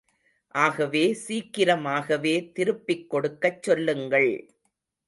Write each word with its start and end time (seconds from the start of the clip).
ஆகவே 0.55 1.03
சீக்கிரமாகவே 1.27 2.35
திருப்பிக் 2.51 3.07
கொடுக்கச் 3.09 3.63
சொல்லுங்கள். 3.63 4.31